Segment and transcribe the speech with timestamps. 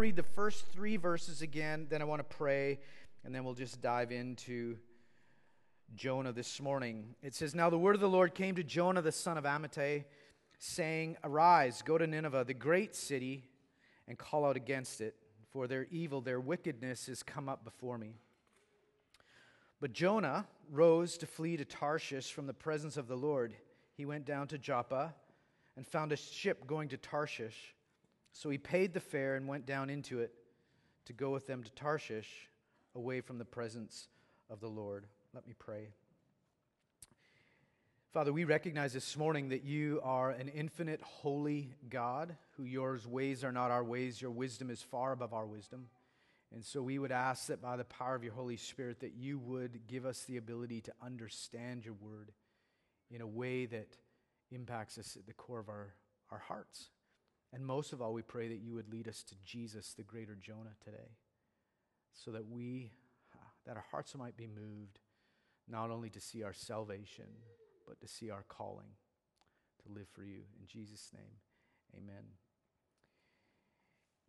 [0.00, 2.78] to read the first three verses again, then I want to pray,
[3.22, 4.78] and then we'll just dive into
[5.94, 7.14] Jonah this morning.
[7.22, 10.04] It says, Now the word of the Lord came to Jonah the son of Amittai,
[10.58, 13.44] saying, Arise, go to Nineveh, the great city,
[14.08, 15.16] and call out against it,
[15.50, 18.14] for their evil, their wickedness has come up before me.
[19.82, 23.52] But Jonah rose to flee to Tarshish from the presence of the Lord.
[23.98, 25.12] He went down to Joppa
[25.76, 27.74] and found a ship going to Tarshish.
[28.32, 30.32] So he paid the fare and went down into it
[31.06, 32.48] to go with them to Tarshish,
[32.94, 34.08] away from the presence
[34.48, 35.06] of the Lord.
[35.34, 35.88] Let me pray.
[38.12, 43.44] Father, we recognize this morning that you are an infinite, holy God, who your ways
[43.44, 45.86] are not our ways, your wisdom is far above our wisdom.
[46.52, 49.38] And so we would ask that by the power of your Holy Spirit, that you
[49.38, 52.32] would give us the ability to understand your word
[53.12, 53.96] in a way that
[54.50, 55.94] impacts us at the core of our,
[56.32, 56.88] our hearts.
[57.52, 60.36] And most of all, we pray that you would lead us to Jesus, the greater
[60.40, 61.16] Jonah, today,
[62.12, 62.92] so that we,
[63.66, 65.00] that our hearts might be moved
[65.68, 67.26] not only to see our salvation,
[67.86, 68.94] but to see our calling
[69.84, 70.42] to live for you.
[70.60, 71.32] In Jesus' name,
[71.96, 72.24] amen.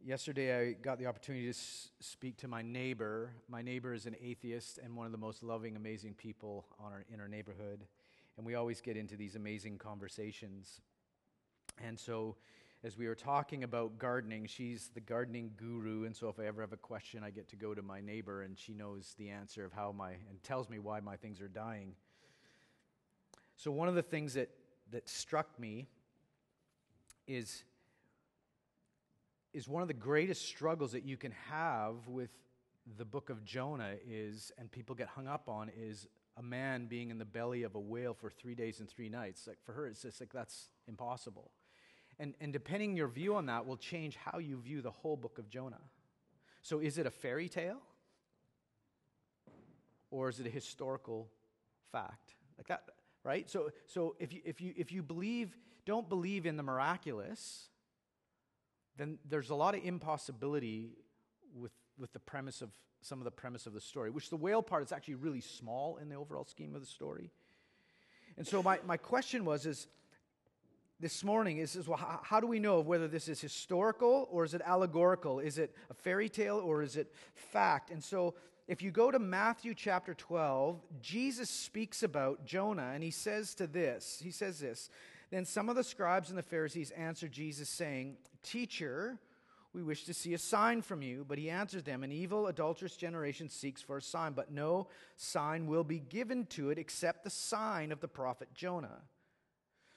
[0.03, 1.59] Yesterday, I got the opportunity to
[2.00, 3.34] speak to my neighbor.
[3.48, 7.06] My neighbor is an atheist and one of the most loving, amazing people on our,
[7.14, 7.86] in our neighborhood.
[8.36, 10.81] And we always get into these amazing conversations.
[11.84, 12.38] And so,
[12.84, 16.62] as we were talking about gardening, she's the gardening guru, and so if I ever
[16.62, 19.64] have a question, I get to go to my neighbor, and she knows the answer
[19.64, 21.94] of how my and tells me why my things are dying.
[23.58, 24.50] So one of the things that
[24.92, 25.88] that struck me
[27.28, 27.64] is
[29.54, 32.32] is one of the greatest struggles that you can have with
[32.98, 37.12] the book of Jonah is, and people get hung up on, is a man being
[37.12, 39.48] in the belly of a whale for three days and three nights.
[39.48, 41.52] Like for her, it's just like that's impossible.
[42.22, 45.40] And, and depending your view on that will change how you view the whole book
[45.40, 45.82] of Jonah.
[46.62, 47.82] So is it a fairy tale?
[50.12, 51.30] Or is it a historical
[51.92, 52.36] fact?
[52.60, 52.84] Like that,
[53.24, 53.50] right?
[53.50, 57.70] So, so if, you, if, you, if you believe, don't believe in the miraculous,
[58.98, 60.92] then there's a lot of impossibility
[61.56, 62.70] with, with the premise of
[63.02, 65.98] some of the premise of the story, which the whale part is actually really small
[65.98, 67.31] in the overall scheme of the story.
[68.38, 69.88] And so my, my question was is
[71.01, 74.45] this morning is, is well, how, how do we know whether this is historical or
[74.45, 75.39] is it allegorical?
[75.39, 77.89] Is it a fairy tale or is it fact?
[77.89, 78.35] And so
[78.67, 83.66] if you go to Matthew chapter 12, Jesus speaks about Jonah and he says to
[83.66, 84.89] this, he says this,
[85.31, 89.18] then some of the scribes and the Pharisees answered Jesus saying, "Teacher,
[89.73, 91.25] we wish to see a sign from you.
[91.28, 95.68] But he answered them, An evil, adulterous generation seeks for a sign, but no sign
[95.68, 99.03] will be given to it except the sign of the prophet Jonah.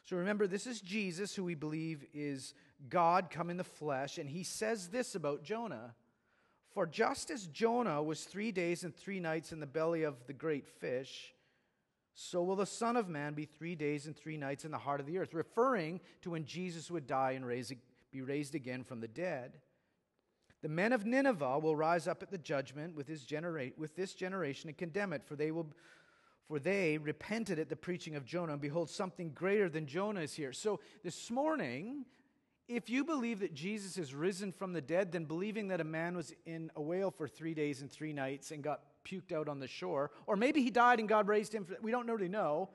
[0.05, 2.53] So remember, this is Jesus, who we believe is
[2.91, 5.95] God come in the flesh, and he says this about Jonah
[6.75, 10.35] For just as Jonah was three days and three nights in the belly of the
[10.35, 11.33] great fish,
[12.15, 15.01] so will the Son of Man be three days and three nights in the heart
[15.01, 17.73] of the earth, referring to when Jesus would die and raise,
[18.13, 19.59] be raised again from the dead.
[20.63, 24.69] The men of Nineveh will rise up at the judgment with, genera- with this generation
[24.69, 25.67] and condemn it, for they will
[26.47, 30.35] for they repented at the preaching of Jonah, and behold, something greater than Jonah is
[30.35, 30.53] here.
[30.53, 32.05] So this morning,
[32.69, 36.17] if you believe that Jesus is risen from the dead, then believing that a man
[36.17, 39.59] was in a whale for three days and three nights and got puked out on
[39.59, 42.71] the shore, or maybe he died and God raised him, for, we don't really know.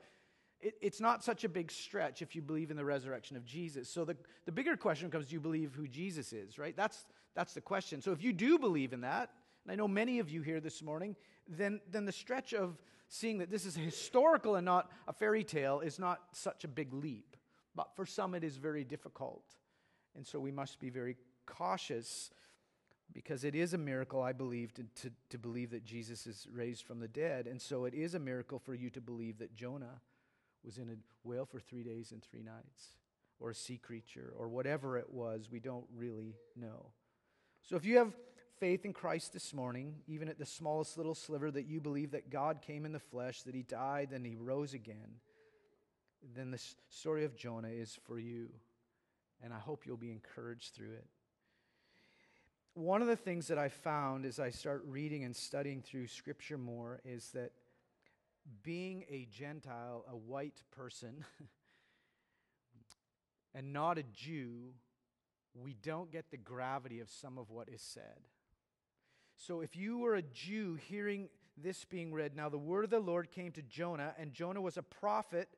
[0.60, 3.88] It, it's not such a big stretch if you believe in the resurrection of Jesus.
[3.88, 4.16] So the,
[4.46, 6.76] the bigger question comes do you believe who Jesus is, right?
[6.76, 8.00] That's, that's the question.
[8.00, 9.30] So if you do believe in that,
[9.64, 11.16] and I know many of you here this morning,
[11.48, 12.80] then, then the stretch of
[13.10, 16.94] seeing that this is historical and not a fairy tale is not such a big
[16.94, 17.36] leap.
[17.74, 19.44] But for some, it is very difficult.
[20.16, 22.30] And so we must be very cautious
[23.12, 26.84] because it is a miracle, I believe, to, to, to, believe that Jesus is raised
[26.84, 27.48] from the dead.
[27.48, 30.00] And so it is a miracle for you to believe that Jonah
[30.64, 32.94] was in a whale for three days and three nights,
[33.40, 35.48] or a sea creature, or whatever it was.
[35.50, 36.92] We don't really know.
[37.62, 38.14] So if you have
[38.60, 42.30] faith in Christ this morning, even at the smallest little sliver that you believe that
[42.30, 45.16] God came in the flesh, that he died, and he rose again,
[46.36, 48.50] then the story of Jonah is for you.
[49.42, 51.06] And I hope you'll be encouraged through it.
[52.74, 56.58] One of the things that I found as I start reading and studying through Scripture
[56.58, 57.52] more is that
[58.62, 61.24] being a Gentile, a white person,
[63.54, 64.74] and not a Jew,
[65.54, 68.20] we don't get the gravity of some of what is said.
[69.40, 73.00] So if you were a Jew hearing this being read, now the word of the
[73.00, 75.48] Lord came to Jonah, and Jonah was a prophet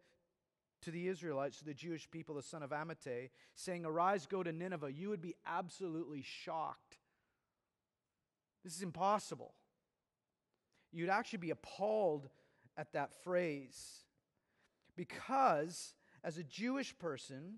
[0.82, 4.52] to the Israelites, to the Jewish people, the son of Amittai, saying, Arise, go to
[4.52, 6.98] Nineveh, you would be absolutely shocked.
[8.62, 9.52] This is impossible.
[10.92, 12.28] You'd actually be appalled
[12.76, 14.04] at that phrase.
[14.94, 17.54] Because, as a Jewish person,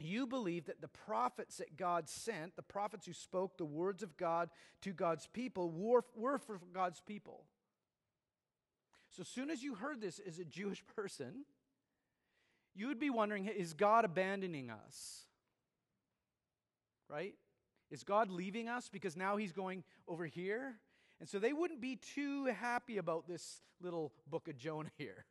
[0.00, 4.16] you believe that the prophets that God sent, the prophets who spoke the words of
[4.16, 4.50] God
[4.82, 7.44] to God's people, were, for God's people.
[9.10, 11.44] So, as soon as you heard this as a Jewish person,
[12.74, 15.24] you would be wondering is God abandoning us?
[17.08, 17.34] Right?
[17.90, 20.76] Is God leaving us because now he's going over here?
[21.18, 25.24] And so they wouldn't be too happy about this little book of Jonah here.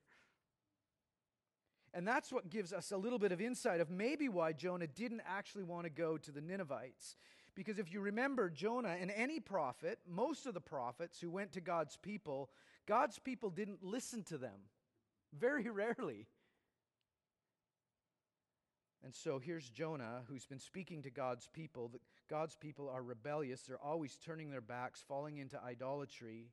[1.93, 5.21] And that's what gives us a little bit of insight of maybe why Jonah didn't
[5.27, 7.15] actually want to go to the Ninevites.
[7.55, 11.61] Because if you remember Jonah and any prophet, most of the prophets who went to
[11.61, 12.49] God's people,
[12.87, 14.59] God's people didn't listen to them.
[15.37, 16.27] Very rarely.
[19.03, 21.91] And so here's Jonah, who's been speaking to God's people.
[22.29, 23.61] God's people are rebellious.
[23.61, 26.51] They're always turning their backs, falling into idolatry.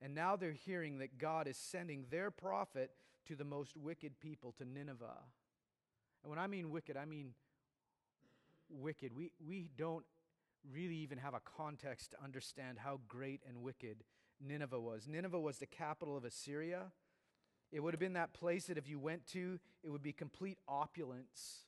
[0.00, 2.92] And now they're hearing that God is sending their prophet
[3.28, 5.22] to the most wicked people, to Nineveh.
[6.22, 7.34] And when I mean wicked, I mean
[8.68, 9.12] wicked.
[9.14, 10.04] We, we don't
[10.72, 14.04] really even have a context to understand how great and wicked
[14.40, 15.06] Nineveh was.
[15.06, 16.86] Nineveh was the capital of Assyria.
[17.70, 20.58] It would have been that place that if you went to, it would be complete
[20.66, 21.64] opulence.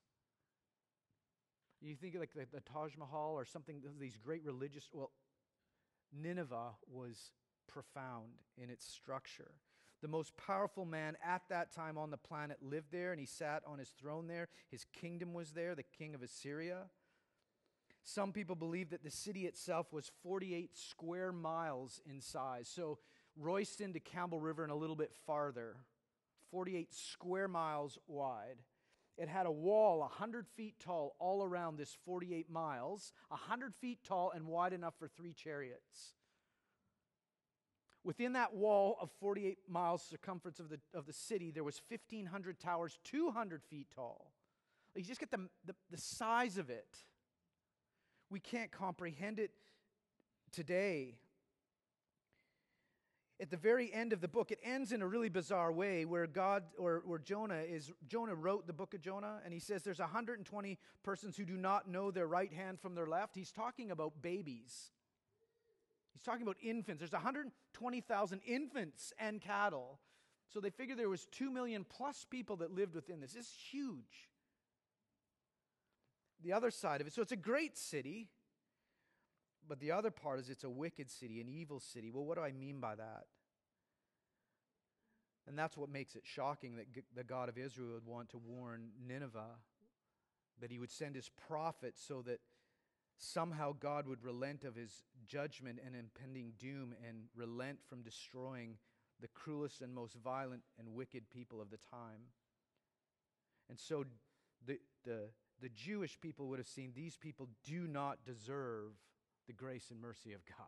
[1.80, 5.10] You think like the, the Taj Mahal or something, these great religious, well,
[6.12, 7.32] Nineveh was
[7.66, 9.52] profound in its structure.
[10.02, 13.62] The most powerful man at that time on the planet lived there, and he sat
[13.66, 14.48] on his throne there.
[14.70, 16.84] His kingdom was there, the king of Assyria.
[18.02, 22.68] Some people believe that the city itself was 48 square miles in size.
[22.68, 22.98] So,
[23.36, 25.76] Royston to Campbell River and a little bit farther,
[26.50, 28.56] 48 square miles wide.
[29.18, 34.32] It had a wall 100 feet tall all around this 48 miles, 100 feet tall
[34.34, 36.14] and wide enough for three chariots.
[38.02, 42.58] Within that wall of 48 miles circumference of the, of the city, there was 1,500
[42.58, 44.32] towers, 200 feet tall.
[44.94, 47.04] You just get the, the, the size of it.
[48.30, 49.50] We can't comprehend it
[50.52, 51.16] today
[53.40, 56.26] at the very end of the book, it ends in a really bizarre way where
[56.26, 59.98] God or where Jonah is Jonah wrote the book of Jonah and he says there's
[59.98, 63.34] 120 persons who do not know their right hand from their left.
[63.34, 64.90] He's talking about babies.
[66.12, 67.00] He's talking about infants.
[67.00, 70.00] There's 120,000 infants and cattle.
[70.48, 73.36] So they figure there was 2 million plus people that lived within this.
[73.36, 74.28] Is huge.
[76.42, 78.28] The other side of it, so it's a great city.
[79.68, 82.10] But the other part is it's a wicked city, an evil city.
[82.10, 83.26] Well, what do I mean by that?
[85.46, 88.88] And that's what makes it shocking that the God of Israel would want to warn
[89.06, 89.58] Nineveh,
[90.60, 92.40] that he would send his prophet so that
[93.20, 98.76] somehow God would relent of his judgment and impending doom and relent from destroying
[99.20, 102.32] the cruelest and most violent and wicked people of the time.
[103.68, 104.04] And so
[104.66, 105.28] the, the,
[105.60, 108.92] the Jewish people would have seen these people do not deserve
[109.46, 110.66] the grace and mercy of God.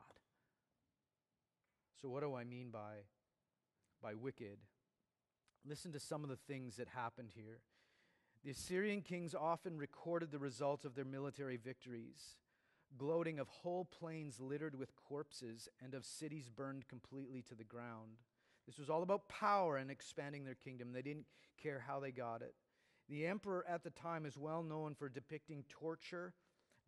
[2.01, 3.05] So, what do I mean by,
[4.03, 4.59] by wicked?
[5.65, 7.61] Listen to some of the things that happened here.
[8.45, 12.37] The Assyrian kings often recorded the results of their military victories,
[12.99, 18.19] gloating of whole plains littered with corpses and of cities burned completely to the ground.
[18.67, 20.93] This was all about power and expanding their kingdom.
[20.93, 21.27] They didn't
[21.63, 22.55] care how they got it.
[23.09, 26.35] The emperor at the time is well known for depicting torture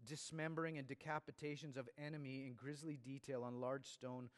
[0.07, 4.29] dismembering and decapitations of enemy in grisly detail on large stone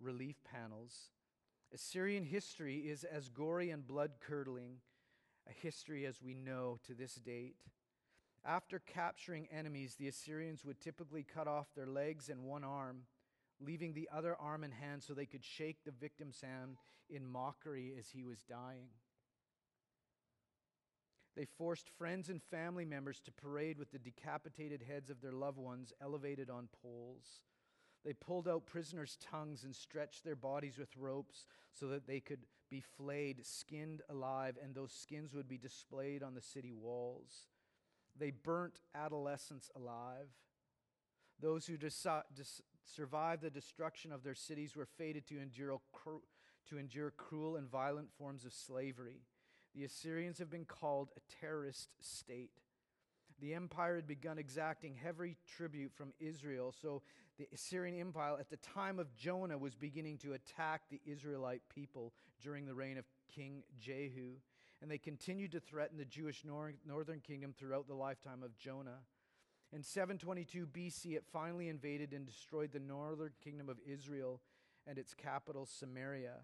[0.00, 1.10] relief panels.
[1.74, 4.76] Assyrian history is as gory and blood curdling
[5.48, 7.56] a history as we know to this date.
[8.44, 13.02] After capturing enemies, the Assyrians would typically cut off their legs and one arm,
[13.60, 16.76] leaving the other arm and hand so they could shake the victim's hand
[17.10, 18.88] in mockery as he was dying.
[21.36, 25.58] They forced friends and family members to parade with the decapitated heads of their loved
[25.58, 27.42] ones elevated on poles.
[28.04, 32.46] They pulled out prisoners' tongues and stretched their bodies with ropes so that they could
[32.70, 37.46] be flayed, skinned alive, and those skins would be displayed on the city walls.
[38.18, 40.28] They burnt adolescents alive.
[41.40, 41.76] Those who
[42.84, 45.80] survived the destruction of their cities were fated to endure,
[46.70, 49.22] to endure cruel and violent forms of slavery.
[49.74, 52.62] The Assyrians have been called a terrorist state.
[53.40, 57.02] The empire had begun exacting heavy tribute from Israel, so
[57.38, 62.14] the Assyrian Empire at the time of Jonah was beginning to attack the Israelite people
[62.42, 64.36] during the reign of King Jehu.
[64.80, 69.00] And they continued to threaten the Jewish nor- northern kingdom throughout the lifetime of Jonah.
[69.72, 74.40] In 722 BC, it finally invaded and destroyed the northern kingdom of Israel
[74.86, 76.36] and its capital, Samaria.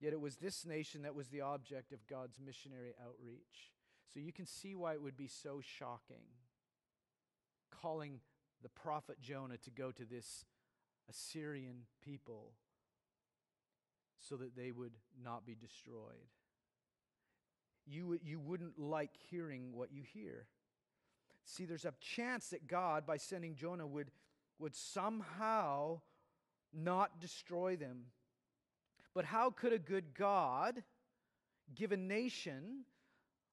[0.00, 3.72] Yet it was this nation that was the object of God's missionary outreach.
[4.12, 6.24] So you can see why it would be so shocking
[7.82, 8.20] calling
[8.62, 10.44] the prophet Jonah to go to this
[11.08, 12.52] Assyrian people
[14.18, 16.30] so that they would not be destroyed.
[17.86, 20.46] You, you wouldn't like hearing what you hear.
[21.44, 24.10] See, there's a chance that God, by sending Jonah, would,
[24.58, 26.00] would somehow
[26.74, 28.06] not destroy them.
[29.14, 30.82] But how could a good God
[31.74, 32.84] give a nation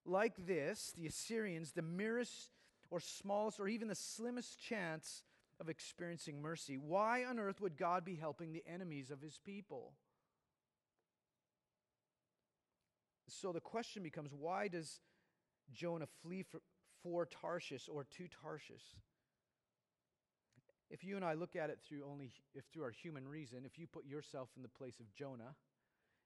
[0.06, 2.52] like this, the Assyrians, the merest
[2.90, 5.24] or smallest or even the slimmest chance
[5.60, 6.78] of experiencing mercy?
[6.78, 9.94] Why on earth would God be helping the enemies of his people?
[13.28, 15.00] So the question becomes why does
[15.74, 16.62] Jonah flee for,
[17.02, 18.96] for Tarshish or to Tarshish?
[20.90, 23.80] If you and I look at it through only if through our human reason, if
[23.80, 25.56] you put yourself in the place of Jonah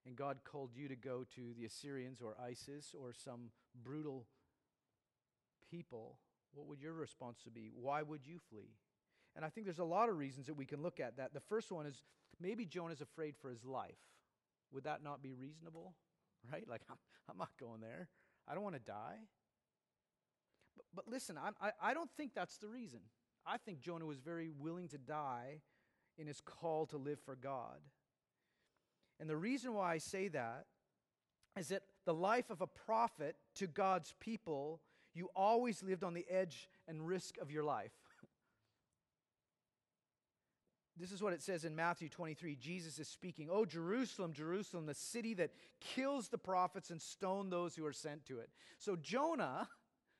[0.07, 3.51] and God called you to go to the Assyrians or ISIS or some
[3.83, 4.25] brutal
[5.69, 6.17] people,
[6.53, 7.69] what would your response be?
[7.75, 8.77] Why would you flee?
[9.35, 11.33] And I think there's a lot of reasons that we can look at that.
[11.33, 12.01] The first one is
[12.39, 13.99] maybe Jonah's afraid for his life.
[14.71, 15.93] Would that not be reasonable?
[16.53, 16.65] Right?
[16.69, 16.97] Like, I'm,
[17.29, 18.07] I'm not going there.
[18.47, 19.17] I don't want to die.
[20.77, 22.99] But, but listen, I, I don't think that's the reason.
[23.45, 25.61] I think Jonah was very willing to die
[26.17, 27.79] in his call to live for God.
[29.19, 30.65] And the reason why I say that
[31.57, 34.81] is that the life of a prophet to God's people,
[35.13, 37.91] you always lived on the edge and risk of your life.
[40.97, 42.55] this is what it says in Matthew 23.
[42.55, 47.75] Jesus is speaking, Oh, Jerusalem, Jerusalem, the city that kills the prophets and stone those
[47.75, 48.49] who are sent to it.
[48.77, 49.67] So Jonah,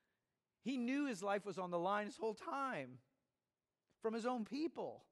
[0.63, 2.97] he knew his life was on the line his whole time
[4.01, 5.03] from his own people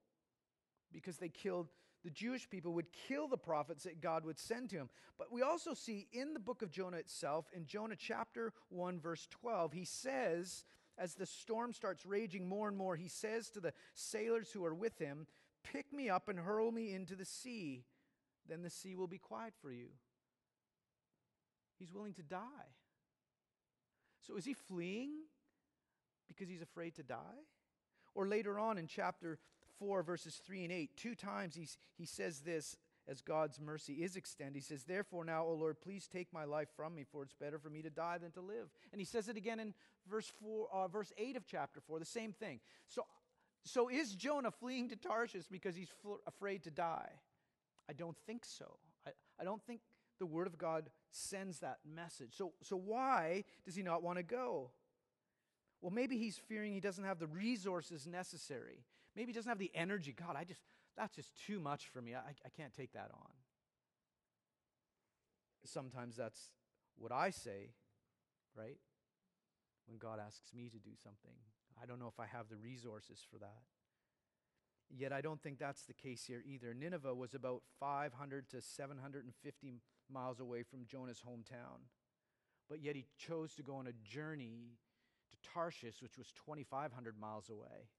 [0.91, 1.69] because they killed
[2.05, 4.89] the Jewish people would kill the prophets that God would send to him.
[5.17, 9.27] But we also see in the book of Jonah itself, in Jonah chapter 1, verse
[9.31, 10.63] 12, he says,
[10.99, 14.75] as the storm starts raging more and more, he says to the sailors who are
[14.75, 15.25] with him,
[15.63, 17.85] Pick me up and hurl me into the sea.
[18.47, 19.87] Then the sea will be quiet for you.
[21.79, 22.69] He's willing to die.
[24.21, 25.11] So is he fleeing
[26.27, 27.41] because he's afraid to die?
[28.13, 29.39] Or later on in chapter
[29.79, 32.77] 4, verses 3 and 8, two times he's, he says this
[33.07, 34.55] as God's mercy is extended.
[34.55, 37.59] He says, Therefore, now, O Lord, please take my life from me, for it's better
[37.59, 38.69] for me to die than to live.
[38.91, 39.73] And he says it again in
[40.09, 42.59] verse, four, uh, verse 8 of chapter 4, the same thing.
[42.87, 43.03] So,
[43.63, 47.09] so is Jonah fleeing to Tarshish because he's fl- afraid to die?
[47.89, 48.77] I don't think so.
[49.05, 49.81] I, I don't think
[50.19, 52.33] the Word of God sends that message.
[52.35, 54.71] So, so why does he not want to go?
[55.81, 58.85] Well, maybe he's fearing he doesn't have the resources necessary.
[59.15, 60.13] Maybe doesn't have the energy.
[60.13, 60.61] God, I just,
[60.97, 62.15] that's just too much for me.
[62.15, 63.31] I, I can't take that on.
[65.65, 66.51] Sometimes that's
[66.97, 67.71] what I say,
[68.55, 68.77] right?
[69.87, 71.33] When God asks me to do something.
[71.81, 73.63] I don't know if I have the resources for that.
[74.89, 76.73] Yet I don't think that's the case here either.
[76.73, 79.81] Nineveh was about 500 to 750
[80.11, 81.89] miles away from Jonah's hometown.
[82.69, 84.77] But yet he chose to go on a journey
[85.31, 87.89] to Tarshish, which was 2,500 miles away.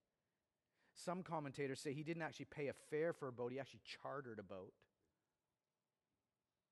[0.96, 4.38] Some commentators say he didn't actually pay a fare for a boat, he actually chartered
[4.38, 4.72] a boat.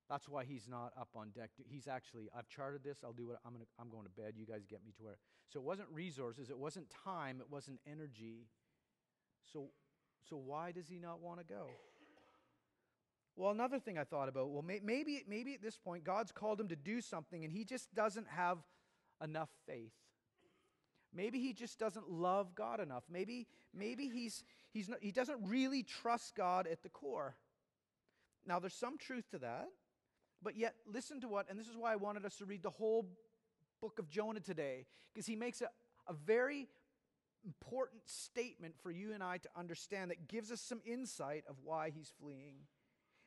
[0.08, 1.50] That's why he's not up on deck.
[1.56, 4.46] He's actually, I've chartered this, I'll do what I'm, gonna, I'm going to bed, you
[4.46, 5.18] guys get me to where.
[5.48, 8.48] So it wasn't resources, it wasn't time, it wasn't energy.
[9.52, 9.68] So,
[10.28, 11.66] so why does he not want to go?
[13.36, 16.60] Well, another thing I thought about, well, may, maybe, maybe at this point, God's called
[16.60, 18.58] him to do something and he just doesn't have
[19.22, 19.92] enough faith.
[21.14, 23.04] Maybe he just doesn't love God enough.
[23.08, 24.42] Maybe, maybe he's,
[24.72, 27.36] he's not, he doesn't really trust God at the core.
[28.46, 29.68] Now, there's some truth to that,
[30.42, 32.70] but yet, listen to what, and this is why I wanted us to read the
[32.70, 33.06] whole
[33.80, 35.68] book of Jonah today, because he makes a,
[36.08, 36.68] a very
[37.44, 41.90] important statement for you and I to understand that gives us some insight of why
[41.90, 42.56] he's fleeing.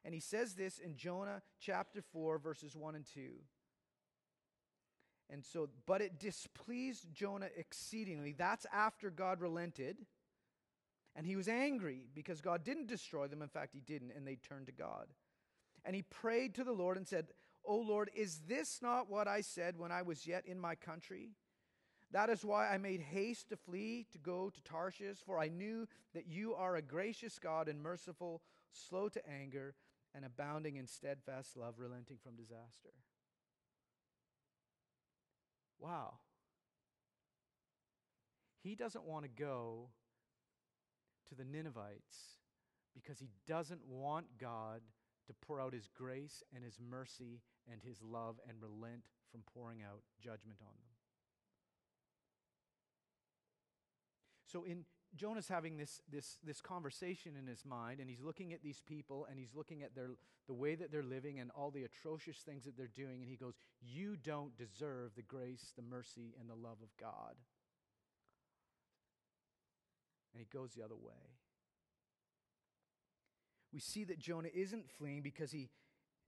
[0.04, 3.22] And he says this in Jonah chapter 4, verses 1 and 2.
[5.30, 8.34] And so, but it displeased Jonah exceedingly.
[8.38, 9.98] That's after God relented.
[11.16, 13.42] And he was angry because God didn't destroy them.
[13.42, 15.08] In fact, he didn't, and they turned to God.
[15.84, 17.28] And he prayed to the Lord and said,
[17.66, 21.32] O Lord, is this not what I said when I was yet in my country?
[22.12, 25.88] That is why I made haste to flee to go to Tarshish, for I knew
[26.14, 28.42] that you are a gracious God and merciful,
[28.72, 29.76] slow to anger,
[30.16, 32.94] and abounding in steadfast love, relenting from disaster.
[35.88, 36.16] Wow.
[38.62, 39.88] He doesn't want to go
[41.30, 42.36] to the Ninevites
[42.94, 44.82] because he doesn't want God
[45.28, 47.40] to pour out his grace and his mercy
[47.72, 50.92] and his love and relent from pouring out judgment on them.
[54.46, 54.84] So in
[55.18, 59.28] Jonah's having this, this, this conversation in his mind, and he's looking at these people,
[59.30, 60.12] and he's looking at their,
[60.48, 63.36] the way that they're living and all the atrocious things that they're doing, and he
[63.36, 67.36] goes, You don't deserve the grace, the mercy, and the love of God.
[70.34, 71.38] And he goes the other way.
[73.74, 75.70] We see that Jonah isn't fleeing because he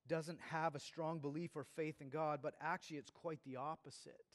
[0.08, 4.26] doesn't have a strong belief or faith in God, but actually it's quite the opposite.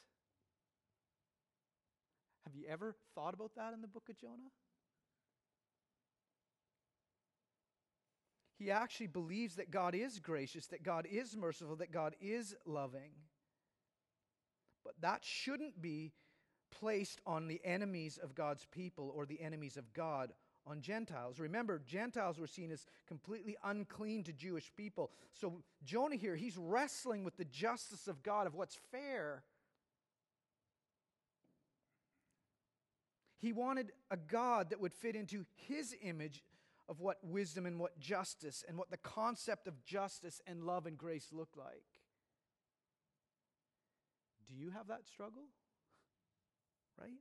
[2.45, 4.51] Have you ever thought about that in the book of Jonah?
[8.59, 13.11] He actually believes that God is gracious, that God is merciful, that God is loving.
[14.85, 16.13] But that shouldn't be
[16.71, 20.33] placed on the enemies of God's people or the enemies of God
[20.67, 21.39] on Gentiles.
[21.39, 25.11] Remember, Gentiles were seen as completely unclean to Jewish people.
[25.33, 29.43] So Jonah here, he's wrestling with the justice of God, of what's fair.
[33.45, 36.43] He wanted a God that would fit into his image
[36.89, 40.97] of what wisdom and what justice and what the concept of justice and love and
[40.97, 41.85] grace look like.
[44.49, 45.43] Do you have that struggle?
[46.99, 47.19] Right?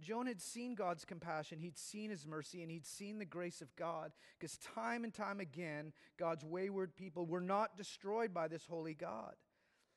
[0.00, 3.74] Jonah had seen God's compassion, he'd seen his mercy, and he'd seen the grace of
[3.74, 8.94] God because time and time again, God's wayward people were not destroyed by this holy
[8.94, 9.34] God.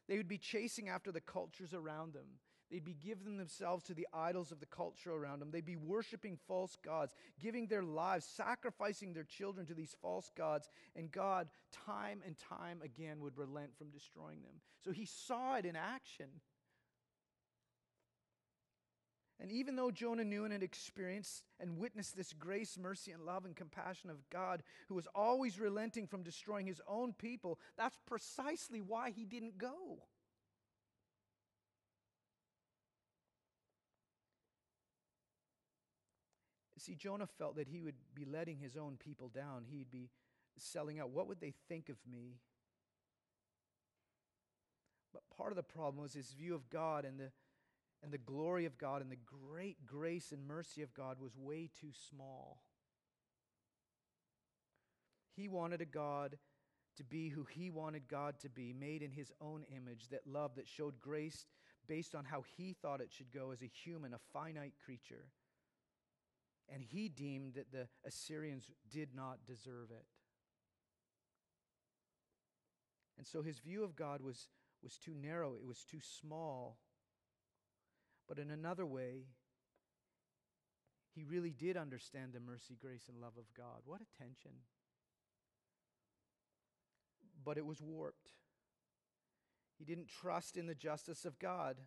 [0.08, 2.39] They would be chasing after the cultures around them.
[2.71, 5.49] They'd be giving themselves to the idols of the culture around them.
[5.51, 10.69] They'd be worshiping false gods, giving their lives, sacrificing their children to these false gods.
[10.95, 11.49] And God,
[11.85, 14.61] time and time again, would relent from destroying them.
[14.83, 16.27] So he saw it in action.
[19.41, 23.45] And even though Jonah knew and had experienced and witnessed this grace, mercy, and love
[23.45, 28.81] and compassion of God, who was always relenting from destroying his own people, that's precisely
[28.81, 30.03] why he didn't go.
[36.79, 39.65] See, Jonah felt that he would be letting his own people down.
[39.70, 40.09] He'd be
[40.57, 41.09] selling out.
[41.09, 42.39] What would they think of me?
[45.13, 47.31] But part of the problem was his view of God and the,
[48.03, 51.70] and the glory of God and the great grace and mercy of God was way
[51.79, 52.63] too small.
[55.35, 56.37] He wanted a God
[56.98, 60.55] to be who he wanted God to be, made in his own image, that love,
[60.55, 61.46] that showed grace
[61.87, 65.25] based on how he thought it should go as a human, a finite creature
[66.74, 70.05] and he deemed that the Assyrians did not deserve it.
[73.18, 74.48] And so his view of God was,
[74.82, 76.77] was too narrow, it was too small.
[78.27, 79.25] But in another way,
[81.16, 83.82] he really did understand the mercy, grace, and love of God.
[83.86, 84.51] What a tension.
[87.44, 88.29] But it was warped.
[89.77, 91.77] He didn't trust in the justice of God.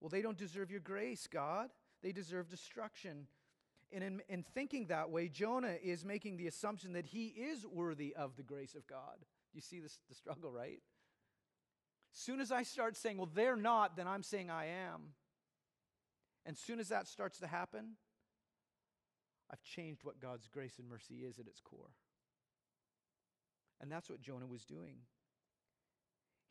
[0.00, 1.68] Well, they don't deserve your grace, God.
[2.02, 3.26] They deserve destruction.
[3.92, 8.14] And in, in thinking that way, Jonah is making the assumption that he is worthy
[8.14, 9.24] of the grace of God.
[9.52, 10.80] You see this, the struggle, right?
[12.12, 15.14] Soon as I start saying, well, they're not, then I'm saying I am.
[16.46, 17.96] And soon as that starts to happen,
[19.50, 21.90] I've changed what God's grace and mercy is at its core.
[23.80, 24.98] And that's what Jonah was doing.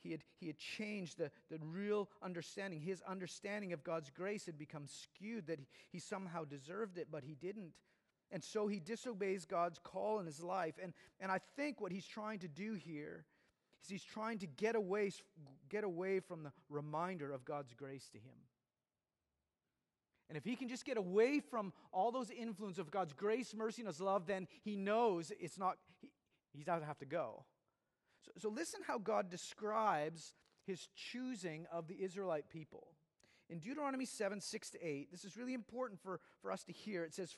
[0.02, 2.80] He had, he had changed the, the real understanding.
[2.80, 5.60] His understanding of God's grace had become skewed, that
[5.92, 7.72] he, somehow deserved it, but he didn't.
[8.32, 10.76] And so he disobeys God's call in his life.
[10.82, 13.26] And, and I think what he's trying to do here
[13.84, 15.12] is he's trying to get away,
[15.70, 18.38] get away from the reminder of God's grace to him.
[20.30, 23.82] And if he can just get away from all those influence of God's grace, mercy,
[23.82, 26.12] and his love, then he knows it's not, he,
[26.54, 27.46] he doesn't have to go.
[28.26, 30.34] So, so listen how God describes
[30.66, 32.88] his choosing of the Israelite people.
[33.50, 37.04] In Deuteronomy 7 6 to 8, this is really important for, for us to hear.
[37.04, 37.36] It says,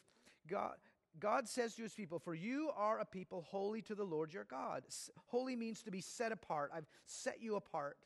[0.50, 0.76] God,
[1.20, 4.44] God says to his people, For you are a people holy to the Lord your
[4.44, 4.84] God.
[5.28, 6.72] Holy means to be set apart.
[6.74, 7.98] I've set you apart.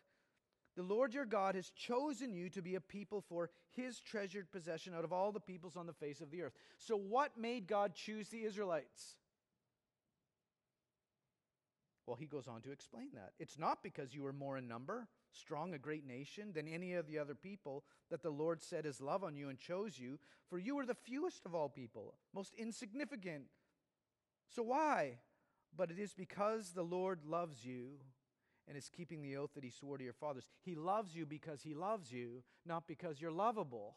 [0.75, 4.93] The Lord your God has chosen you to be a people for his treasured possession
[4.93, 6.53] out of all the peoples on the face of the earth.
[6.77, 9.15] So, what made God choose the Israelites?
[12.05, 13.33] Well, he goes on to explain that.
[13.39, 17.07] It's not because you were more in number, strong, a great nation than any of
[17.07, 20.59] the other people that the Lord set his love on you and chose you, for
[20.59, 23.45] you were the fewest of all people, most insignificant.
[24.47, 25.17] So why?
[25.75, 27.99] But it is because the Lord loves you
[28.67, 30.47] and is keeping the oath that he swore to your fathers.
[30.61, 33.95] He loves you because he loves you, not because you're lovable.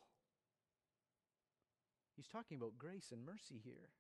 [2.17, 3.91] He's talking about grace and mercy here.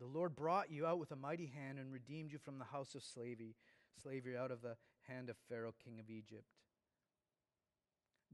[0.00, 2.94] The Lord brought you out with a mighty hand and redeemed you from the house
[2.94, 3.56] of slavery,
[4.02, 4.76] slavery out of the
[5.08, 6.44] hand of Pharaoh, king of Egypt.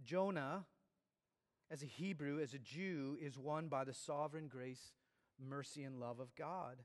[0.02, 0.66] Jonah,
[1.70, 4.92] as a Hebrew, as a Jew, is won by the sovereign grace,
[5.38, 6.82] mercy, and love of God.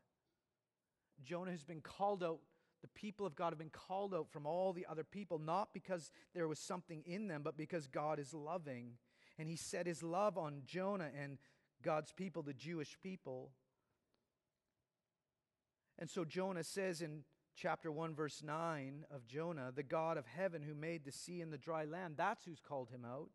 [1.21, 2.39] Jonah has been called out,
[2.81, 6.11] the people of God have been called out from all the other people, not because
[6.33, 8.93] there was something in them, but because God is loving.
[9.37, 11.37] And he set his love on Jonah and
[11.83, 13.51] God's people, the Jewish people.
[15.99, 17.23] And so Jonah says in
[17.55, 21.51] chapter 1, verse 9 of Jonah, the God of heaven who made the sea and
[21.51, 23.29] the dry land, that's who's called him out.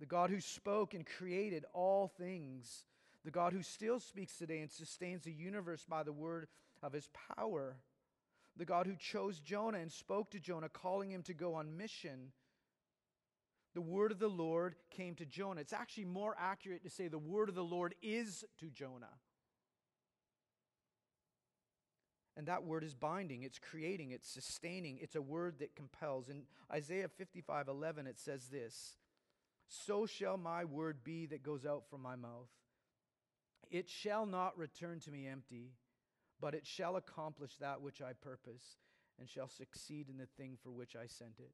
[0.00, 2.86] The God who spoke and created all things.
[3.24, 6.48] The God who still speaks today and sustains the universe by the word
[6.82, 7.76] of his power.
[8.56, 12.32] The God who chose Jonah and spoke to Jonah, calling him to go on mission.
[13.74, 15.60] The word of the Lord came to Jonah.
[15.60, 19.06] It's actually more accurate to say the word of the Lord is to Jonah.
[22.36, 26.28] And that word is binding, it's creating, it's sustaining, it's a word that compels.
[26.30, 28.96] In Isaiah 55 11, it says this
[29.68, 32.48] So shall my word be that goes out from my mouth.
[33.70, 35.72] It shall not return to me empty,
[36.40, 38.76] but it shall accomplish that which I purpose,
[39.18, 41.52] and shall succeed in the thing for which I sent it.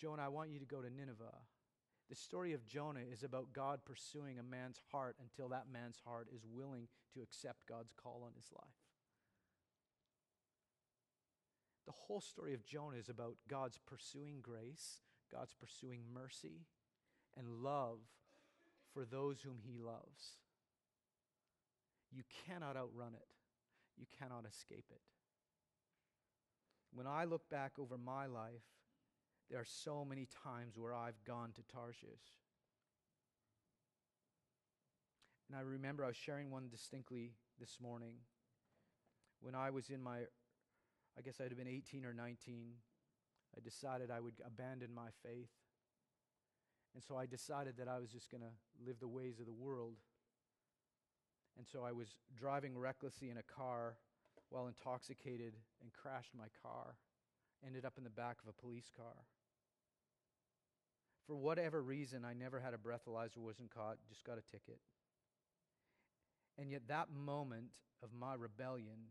[0.00, 1.38] Jonah, I want you to go to Nineveh.
[2.10, 6.28] The story of Jonah is about God pursuing a man's heart until that man's heart
[6.34, 8.84] is willing to accept God's call on his life.
[11.86, 16.66] The whole story of Jonah is about God's pursuing grace, God's pursuing mercy,
[17.36, 17.98] and love
[18.92, 20.38] for those whom he loves.
[22.10, 23.26] You cannot outrun it,
[23.96, 25.00] you cannot escape it.
[26.92, 28.62] When I look back over my life,
[29.50, 32.34] there are so many times where I've gone to Tarshish.
[35.48, 38.14] And I remember I was sharing one distinctly this morning.
[39.40, 40.20] When I was in my,
[41.18, 42.72] I guess I'd have been 18 or 19,
[43.56, 45.50] I decided I would abandon my faith.
[46.94, 49.52] And so I decided that I was just going to live the ways of the
[49.52, 49.96] world.
[51.56, 53.96] And so I was driving recklessly in a car
[54.48, 56.96] while intoxicated and crashed my car.
[57.66, 59.26] Ended up in the back of a police car.
[61.26, 64.78] For whatever reason, I never had a breathalyzer, wasn't caught, just got a ticket.
[66.58, 69.10] And yet, that moment of my rebellion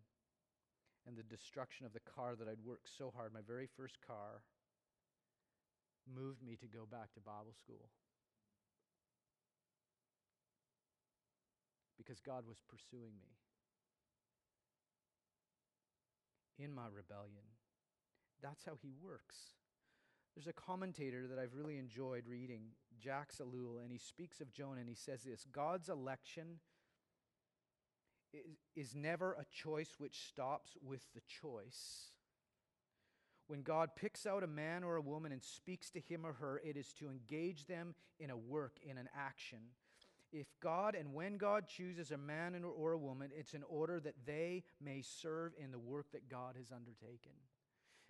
[1.07, 4.43] and the destruction of the car that I'd worked so hard, my very first car,
[6.07, 7.89] moved me to go back to Bible school.
[11.97, 13.37] Because God was pursuing me
[16.59, 17.52] in my rebellion.
[18.43, 19.37] That's how He works.
[20.35, 22.63] There's a commentator that I've really enjoyed reading,
[23.01, 26.59] Jacques Ellul, and he speaks of Jonah and he says this God's election
[28.33, 32.09] is, is never a choice which stops with the choice.
[33.47, 36.61] When God picks out a man or a woman and speaks to him or her,
[36.65, 39.59] it is to engage them in a work, in an action.
[40.31, 44.15] If God and when God chooses a man or a woman, it's in order that
[44.25, 47.33] they may serve in the work that God has undertaken.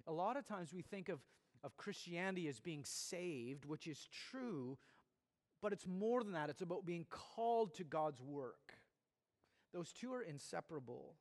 [0.08, 1.20] A lot of times we think of
[1.64, 4.78] of Christianity as being saved, which is true,
[5.62, 6.50] but it's more than that.
[6.50, 8.74] It's about being called to God's work.
[9.74, 11.16] Those two are inseparable.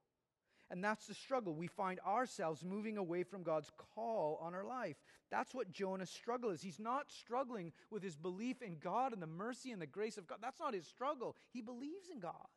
[0.69, 1.55] And that's the struggle.
[1.55, 4.97] We find ourselves moving away from God's call on our life.
[5.31, 6.63] That's what Jonah's struggle is.
[6.63, 10.27] He's not struggling with his belief in God and the mercy and the grace of
[10.27, 10.39] God.
[10.41, 11.37] That's not his struggle.
[11.53, 12.49] He believes in God.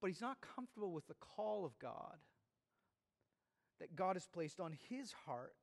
[0.00, 2.18] But he's not comfortable with the call of God
[3.80, 5.54] that God has placed on his heart,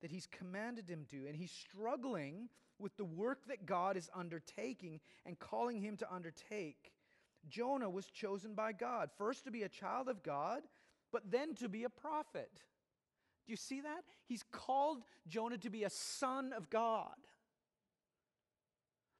[0.00, 1.26] that he's commanded him to.
[1.26, 6.92] And he's struggling with the work that God is undertaking and calling him to undertake.
[7.48, 10.62] Jonah was chosen by God, first to be a child of God,
[11.12, 12.50] but then to be a prophet.
[13.46, 14.04] Do you see that?
[14.26, 17.14] He's called Jonah to be a son of God.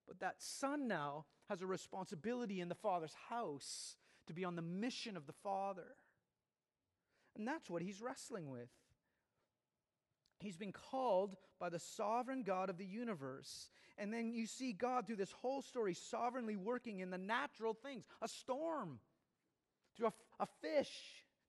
[0.07, 4.63] But that son now has a responsibility in the Father's house to be on the
[4.63, 5.97] mission of the Father.
[7.37, 8.69] And that's what he's wrestling with.
[10.39, 13.71] He's been called by the sovereign God of the universe.
[13.97, 18.05] And then you see God through this whole story sovereignly working in the natural things
[18.21, 18.99] a storm,
[19.97, 20.91] through a, a fish.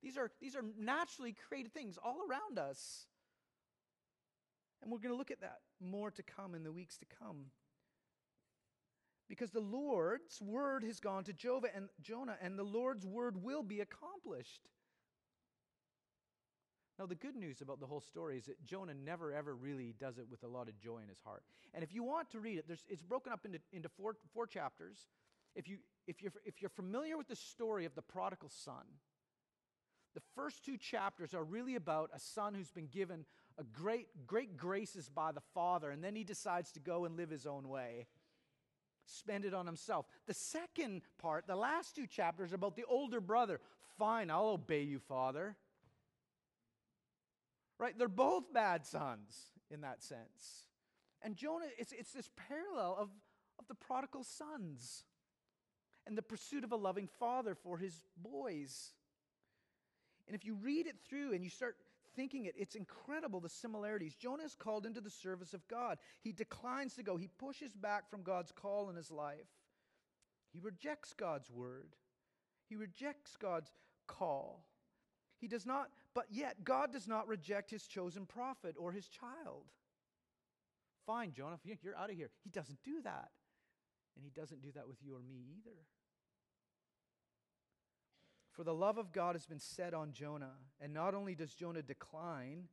[0.03, 3.07] These are, these are naturally created things all around us.
[4.81, 7.45] And we're going to look at that more to come in the weeks to come.
[9.29, 13.63] Because the Lord's word has gone to Jonah and, Jonah, and the Lord's word will
[13.63, 14.67] be accomplished.
[16.99, 20.19] Now, the good news about the whole story is that Jonah never ever really does
[20.19, 21.43] it with a lot of joy in his heart.
[21.73, 25.07] And if you want to read it, it's broken up into, into four, four chapters.
[25.55, 25.77] If, you,
[26.07, 28.85] if, you're, if you're familiar with the story of the prodigal son,
[30.13, 33.25] the first two chapters are really about a son who's been given
[33.57, 37.29] a great, great graces by the father, and then he decides to go and live
[37.29, 38.07] his own way,
[39.05, 40.05] spend it on himself.
[40.27, 43.59] The second part, the last two chapters, are about the older brother.
[43.97, 45.55] Fine, I'll obey you, father.
[47.83, 47.99] Right?
[47.99, 50.69] They're both bad sons in that sense.
[51.21, 53.09] And Jonah, it's, it's this parallel of,
[53.59, 55.03] of the prodigal sons
[56.07, 58.93] and the pursuit of a loving father for his boys.
[60.27, 61.75] And if you read it through and you start
[62.15, 64.15] thinking it, it's incredible the similarities.
[64.15, 65.97] Jonah is called into the service of God.
[66.21, 69.49] He declines to go, he pushes back from God's call in his life.
[70.53, 71.97] He rejects God's word,
[72.69, 73.73] he rejects God's
[74.07, 74.63] call.
[75.37, 79.65] He does not, but yet God does not reject his chosen prophet or his child.
[81.05, 82.29] Fine, Jonah, you're out of here.
[82.43, 83.29] He doesn't do that.
[84.15, 85.77] And he doesn't do that with you or me either.
[88.51, 90.53] For the love of God has been set on Jonah.
[90.79, 92.65] And not only does Jonah decline,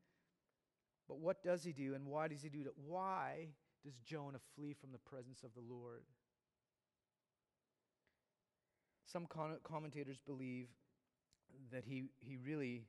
[1.08, 2.74] but what does he do and why does he do it?
[2.86, 3.48] Why
[3.82, 6.02] does Jonah flee from the presence of the Lord?
[9.06, 9.26] Some
[9.64, 10.68] commentators believe
[11.72, 12.84] that he, he really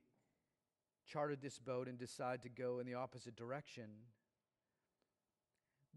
[1.05, 3.89] chartered this boat and decide to go in the opposite direction.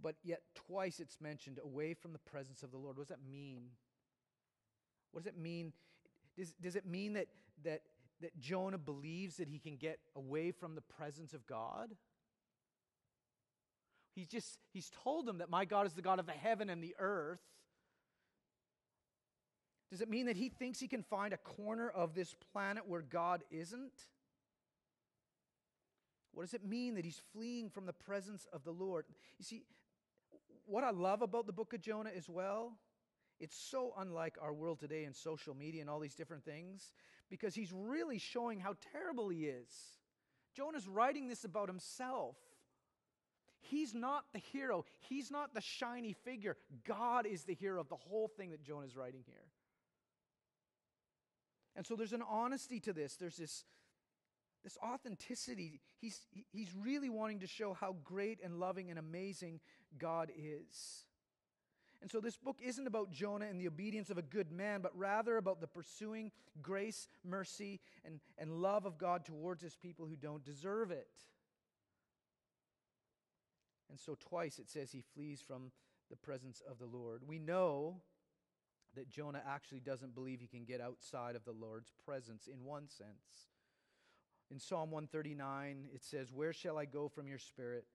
[0.03, 2.97] But yet, twice it's mentioned away from the presence of the Lord.
[2.97, 3.71] What does that mean?
[5.13, 5.73] What does it mean
[6.37, 7.27] does, does it mean that,
[7.65, 7.83] that,
[8.21, 11.91] that Jonah believes that he can get away from the presence of God?
[14.15, 16.83] He's just, he's told them that my God is the God of the heaven and
[16.83, 17.41] the earth.
[19.91, 23.03] Does it mean that he thinks he can find a corner of this planet where
[23.03, 23.93] God isn't?
[26.35, 29.07] What does it mean that he's fleeing from the presence of the Lord?
[29.39, 29.63] You see,
[30.67, 32.73] what I love about the book of Jonah as well
[33.41, 36.93] it's so unlike our world today and social media and all these different things
[37.31, 39.69] because he's really showing how terrible he is.
[40.55, 42.37] Jonah's writing this about himself.
[43.61, 46.57] He's not the hero, he's not the shiny figure.
[46.87, 49.47] God is the hero of the whole thing that Jonah's writing here.
[51.75, 53.17] And so there's an honesty to this.
[53.17, 53.65] There's this,
[54.65, 55.81] this authenticity.
[56.01, 59.61] He's, he's really wanting to show how great and loving and amazing
[59.99, 61.05] God is.
[62.01, 64.97] And so this book isn't about Jonah and the obedience of a good man, but
[64.97, 70.17] rather about the pursuing grace, mercy, and, and love of God towards his people who
[70.17, 71.09] don't deserve it.
[73.89, 75.71] And so twice it says he flees from
[76.11, 77.23] the presence of the Lord.
[77.27, 78.03] We know
[78.97, 82.89] that Jonah actually doesn't believe he can get outside of the Lord's presence in one
[82.89, 83.54] sense.
[84.51, 87.87] In Psalm 139, it says, Where shall I go from your spirit?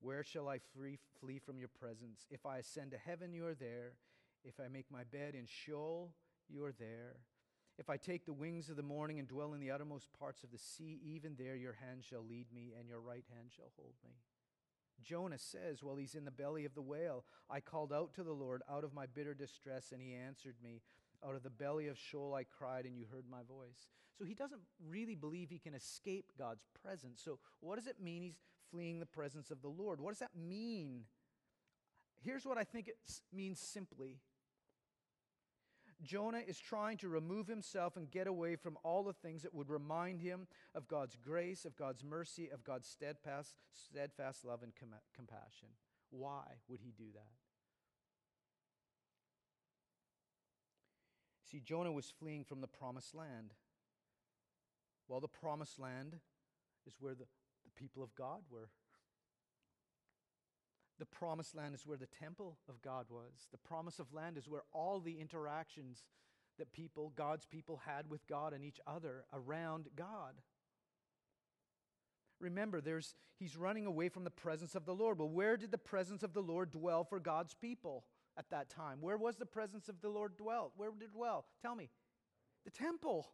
[0.00, 2.26] Where shall I flee, flee from your presence?
[2.30, 3.92] If I ascend to heaven, you are there.
[4.44, 6.12] If I make my bed in Sheol,
[6.48, 7.16] you are there.
[7.78, 10.50] If I take the wings of the morning and dwell in the uttermost parts of
[10.50, 13.94] the sea, even there your hand shall lead me, and your right hand shall hold
[14.04, 14.14] me.
[15.02, 18.32] Jonah says, while he's in the belly of the whale, I called out to the
[18.32, 20.82] Lord out of my bitter distress, and he answered me.
[21.26, 23.88] Out of the belly of Sheol I cried, and you heard my voice.
[24.16, 27.20] So he doesn't really believe he can escape God's presence.
[27.24, 28.38] So, what does it mean he's
[28.70, 30.00] fleeing the presence of the Lord.
[30.00, 31.04] What does that mean?
[32.22, 32.96] Here's what I think it
[33.32, 34.18] means simply
[36.02, 39.68] Jonah is trying to remove himself and get away from all the things that would
[39.68, 45.00] remind him of God's grace, of God's mercy, of God's steadfast, steadfast love and com-
[45.14, 45.68] compassion.
[46.10, 47.47] Why would he do that?
[51.50, 53.54] See, Jonah was fleeing from the promised land.
[55.08, 56.16] Well, the promised land
[56.86, 57.24] is where the
[57.68, 58.70] the people of God were.
[60.98, 63.46] The promised land is where the temple of God was.
[63.52, 66.02] The promise of land is where all the interactions
[66.58, 70.34] that people, God's people, had with God and each other around God.
[72.40, 75.18] Remember, there's, he's running away from the presence of the Lord.
[75.18, 78.04] Well, where did the presence of the Lord dwell for God's people
[78.38, 78.98] at that time?
[79.00, 80.72] Where was the presence of the Lord dwelt?
[80.76, 81.44] Where did it dwell?
[81.60, 81.90] Tell me.
[82.64, 83.26] The temple.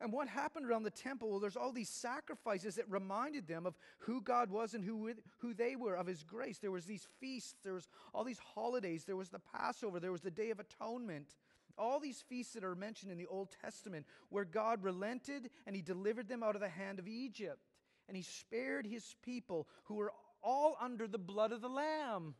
[0.00, 1.30] And what happened around the temple?
[1.30, 5.54] Well, there's all these sacrifices that reminded them of who God was and who, who
[5.54, 6.58] they were, of His grace.
[6.58, 10.22] There was these feasts, there was all these holidays, there was the Passover, there was
[10.22, 11.36] the Day of Atonement.
[11.78, 15.82] All these feasts that are mentioned in the Old Testament, where God relented and He
[15.82, 17.70] delivered them out of the hand of Egypt.
[18.08, 22.34] And He spared His people who were all under the blood of the Lamb.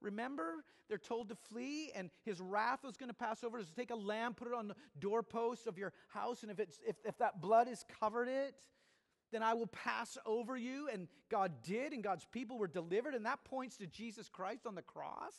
[0.00, 0.64] Remember?
[0.88, 3.60] They're told to flee, and his wrath was going to pass over.
[3.60, 6.78] So take a lamb, put it on the doorpost of your house, and if, it's,
[6.86, 8.54] if, if that blood has covered it,
[9.30, 10.90] then I will pass over you.
[10.92, 13.14] And God did, and God's people were delivered.
[13.14, 15.34] And that points to Jesus Christ on the cross,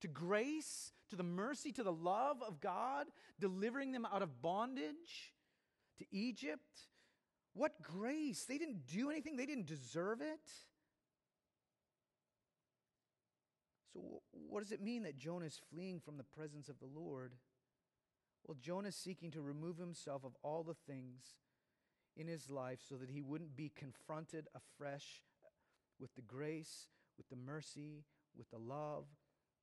[0.00, 3.06] to grace, to the mercy, to the love of God,
[3.40, 5.34] delivering them out of bondage
[5.98, 6.88] to Egypt.
[7.54, 8.44] What grace!
[8.44, 10.50] They didn't do anything, they didn't deserve it.
[13.92, 17.34] So, what does it mean that Jonah is fleeing from the presence of the Lord?
[18.46, 21.36] Well, Jonah is seeking to remove himself of all the things
[22.16, 25.22] in his life so that he wouldn't be confronted afresh
[25.98, 28.04] with the grace, with the mercy,
[28.36, 29.06] with the love,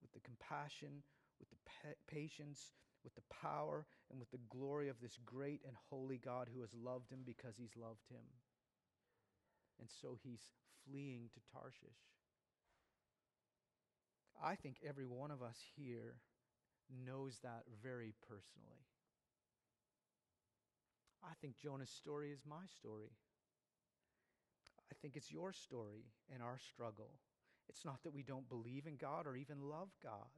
[0.02, 1.04] with the compassion,
[1.40, 6.18] with the patience, with the power, and with the glory of this great and holy
[6.18, 8.26] God who has loved him because he's loved him.
[9.80, 10.42] And so he's
[10.86, 11.98] fleeing to Tarshish.
[14.44, 16.16] I think every one of us here
[17.06, 18.86] knows that very personally.
[21.24, 23.12] I think Jonah's story is my story.
[24.92, 27.12] I think it's your story and our struggle.
[27.70, 30.30] It's not that we don't believe in God or even love God.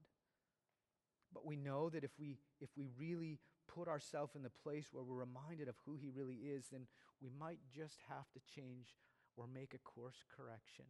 [1.33, 5.03] But we know that if we, if we really put ourselves in the place where
[5.03, 6.87] we're reminded of who He really is, then
[7.21, 8.95] we might just have to change
[9.35, 10.85] or make a course correction.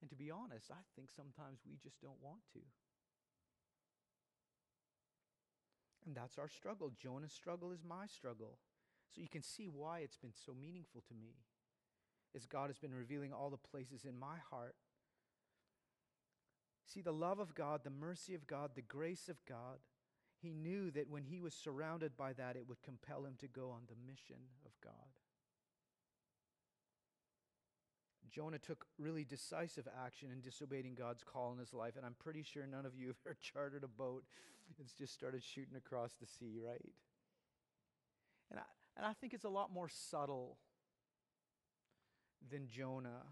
[0.00, 2.60] And to be honest, I think sometimes we just don't want to.
[6.04, 6.90] And that's our struggle.
[7.00, 8.58] Jonah's struggle is my struggle.
[9.14, 11.36] So you can see why it's been so meaningful to me.
[12.34, 14.74] As God has been revealing all the places in my heart.
[16.92, 19.78] See, the love of God, the mercy of God, the grace of God,
[20.42, 23.70] he knew that when he was surrounded by that, it would compel him to go
[23.70, 24.92] on the mission of God.
[28.30, 32.42] Jonah took really decisive action in disobeying God's call in his life, and I'm pretty
[32.42, 34.24] sure none of you have ever chartered a boat
[34.78, 36.92] and just started shooting across the sea, right?
[38.50, 38.62] And I,
[38.96, 40.58] and I think it's a lot more subtle
[42.50, 43.22] than Jonah.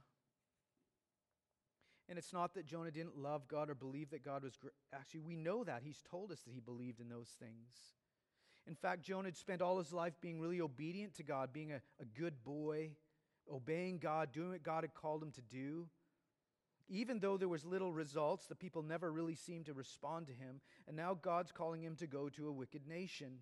[2.10, 4.74] And it's not that Jonah didn't love God or believe that God was great.
[4.92, 5.82] Actually, we know that.
[5.84, 7.94] He's told us that he believed in those things.
[8.66, 11.80] In fact, Jonah had spent all his life being really obedient to God, being a,
[12.00, 12.90] a good boy
[13.50, 15.86] obeying God, doing what God had called him to do.
[16.88, 20.60] Even though there was little results, the people never really seemed to respond to him,
[20.88, 23.38] and now God's calling him to go to a wicked nation.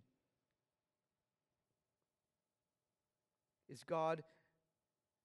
[3.70, 4.22] Is God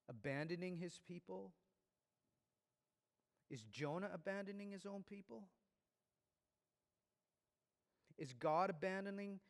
[0.08, 1.52] abandoning his people?
[3.50, 5.44] Is Jonah abandoning his own people?
[8.18, 9.40] Is God abandoning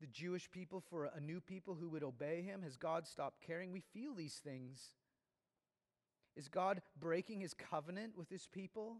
[0.00, 2.62] the Jewish people for a new people who would obey him?
[2.62, 3.72] Has God stopped caring?
[3.72, 4.90] We feel these things.
[6.36, 8.98] Is God breaking his covenant with his people?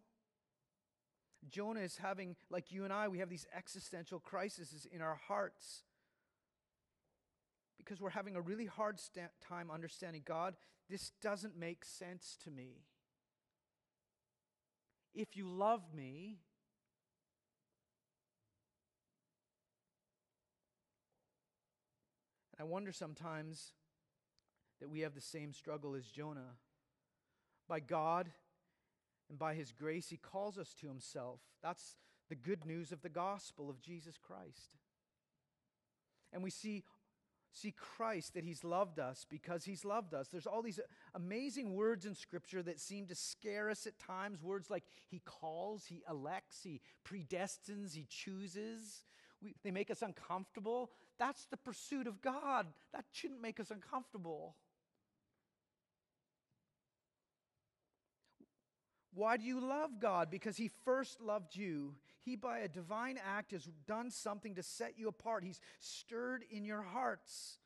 [1.49, 5.83] Jonah is having, like you and I, we have these existential crises in our hearts
[7.77, 10.57] because we're having a really hard sta- time understanding God,
[10.89, 12.83] this doesn't make sense to me.
[15.17, 16.37] If you love me,
[22.61, 23.73] I wonder sometimes
[24.79, 26.59] that we have the same struggle as Jonah.
[27.67, 28.29] By God
[29.31, 31.41] and by His grace, He calls us to Himself.
[31.63, 31.97] That's
[32.29, 34.77] the good news of the gospel of Jesus Christ.
[36.31, 36.85] And we see,
[37.53, 40.29] see Christ, that He's loved us because He's loved us.
[40.29, 40.81] There's all these
[41.15, 44.43] amazing words in Scripture that seem to scare us at times.
[44.43, 49.03] Words like He calls, He elects, He predestines, He chooses
[49.43, 50.91] we, they make us uncomfortable.
[51.19, 52.67] That's the pursuit of God.
[52.93, 54.57] That shouldn't make us uncomfortable.
[59.15, 60.31] Why do you love God?
[60.31, 61.95] Because He first loved you.
[62.27, 65.45] He, by a divine act, has done something to set you apart.
[65.45, 67.59] He's stirred in your hearts.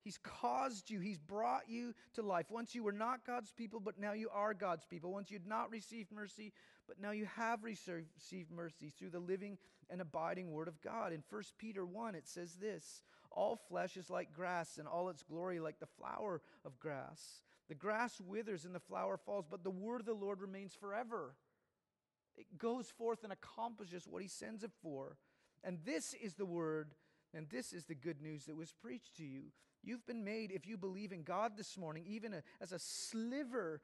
[0.00, 2.46] He's caused you, He's brought you to life.
[2.48, 5.12] Once you were not God's people, but now you are God's people.
[5.12, 6.54] Once you'd not received mercy,
[6.86, 9.58] but now you have received mercy through the living
[9.90, 11.12] and abiding Word of God.
[11.12, 15.22] In 1 Peter 1, it says this All flesh is like grass, and all its
[15.22, 17.42] glory like the flower of grass.
[17.68, 21.34] The grass withers and the flower falls, but the Word of the Lord remains forever.
[22.38, 25.16] It goes forth and accomplishes what He sends it for.
[25.64, 26.94] And this is the Word,
[27.34, 29.46] and this is the good news that was preached to you.
[29.82, 33.80] You've been made, if you believe in God this morning, even a, as a sliver,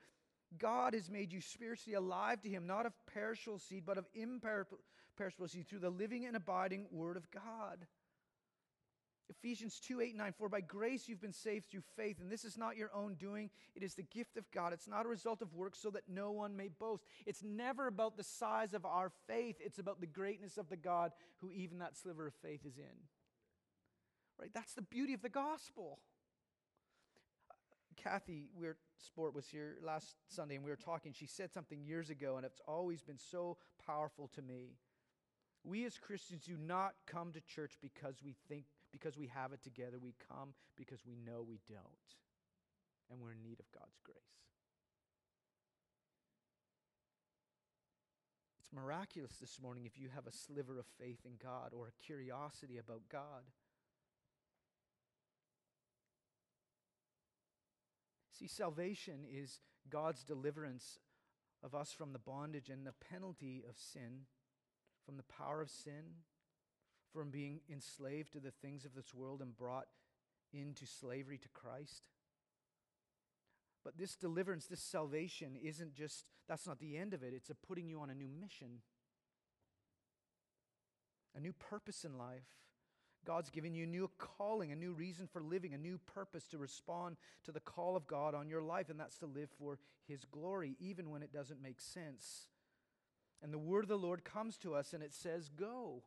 [0.57, 5.49] God has made you spiritually alive to Him, not of perishable seed, but of imperishable
[5.49, 7.87] seed, through the living and abiding Word of God.
[9.31, 12.59] Ephesians 2 8 9, for by grace you've been saved through faith, and this is
[12.59, 13.51] not your own doing.
[13.75, 14.73] It is the gift of God.
[14.73, 17.05] It's not a result of works so that no one may boast.
[17.27, 21.13] It's never about the size of our faith, it's about the greatness of the God
[21.39, 23.09] who even that sliver of faith is in.
[24.39, 24.51] Right?
[24.53, 26.01] That's the beauty of the gospel.
[27.97, 31.13] Kathy Weir Sport was here last Sunday and we were talking.
[31.13, 33.57] She said something years ago, and it's always been so
[33.87, 34.75] powerful to me.
[35.63, 38.65] We as Christians do not come to church because we think
[38.95, 39.99] because we have it together.
[40.01, 42.09] We come because we know we don't.
[43.11, 44.17] And we're in need of God's grace.
[48.61, 52.05] It's miraculous this morning if you have a sliver of faith in God or a
[52.07, 53.43] curiosity about God.
[58.39, 59.59] See, salvation is
[59.91, 61.01] God's deliverance
[61.65, 64.27] of us from the bondage and the penalty of sin,
[65.05, 66.23] from the power of sin,
[67.15, 69.87] from being enslaved to the things of this world and brought
[70.53, 72.03] into slavery to Christ.
[73.85, 77.33] But this deliverance, this salvation, isn't just, that's not the end of it.
[77.35, 78.81] It's a putting you on a new mission,
[81.37, 82.49] a new purpose in life.
[83.27, 86.59] God's given you a new calling, a new reason for living, a new purpose to
[86.59, 90.25] respond to the call of God on your life, and that's to live for His
[90.25, 92.49] glory, even when it doesn't make sense.
[93.43, 96.03] And the word of the Lord comes to us and it says, Go.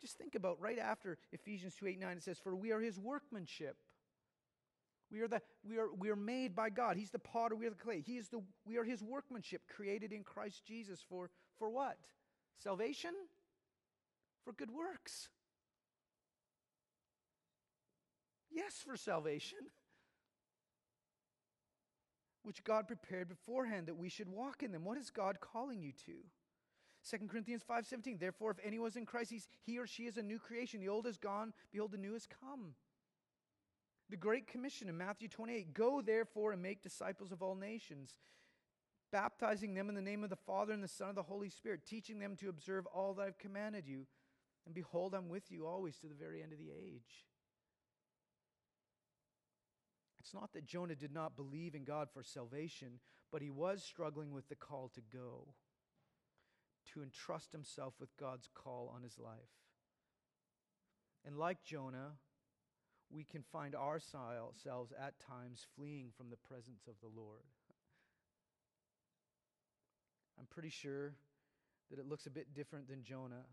[0.00, 2.98] Just think about right after Ephesians 2 8 9, it says, For we are his
[2.98, 3.76] workmanship.
[5.10, 6.98] We are, the, we, are, we are made by God.
[6.98, 8.02] He's the potter, we are the clay.
[8.04, 11.96] He is the, we are his workmanship, created in Christ Jesus for, for what?
[12.62, 13.12] Salvation?
[14.44, 15.28] For good works.
[18.50, 19.58] Yes, for salvation,
[22.42, 24.84] which God prepared beforehand that we should walk in them.
[24.84, 26.12] What is God calling you to?
[27.04, 29.32] 2 Corinthians 5:17 Therefore if anyone is in Christ
[29.62, 30.80] he or she is a new creation.
[30.80, 31.52] The old is gone.
[31.70, 32.74] Behold the new has come.
[34.10, 38.14] The great commission in Matthew 28 Go therefore and make disciples of all nations
[39.10, 41.86] baptizing them in the name of the Father and the Son and the Holy Spirit
[41.86, 44.06] teaching them to observe all that I've commanded you.
[44.66, 47.26] And behold I'm with you always to the very end of the age.
[50.18, 54.32] It's not that Jonah did not believe in God for salvation but he was struggling
[54.32, 55.48] with the call to go
[56.92, 59.58] to entrust himself with God's call on his life.
[61.26, 62.12] And like Jonah,
[63.10, 67.42] we can find ourselves at times fleeing from the presence of the Lord.
[70.38, 71.14] I'm pretty sure
[71.90, 73.46] that it looks a bit different than Jonah.